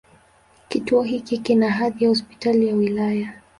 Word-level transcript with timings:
Kituo 0.69 1.01
hiki 1.03 1.37
kina 1.37 1.69
hadhi 1.71 2.03
ya 2.03 2.09
Hospitali 2.09 2.67
ya 2.67 2.75
wilaya. 2.75 3.33